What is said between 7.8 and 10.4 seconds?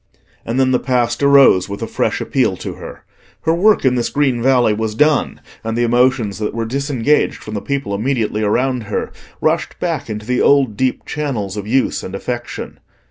immediately around her rushed back into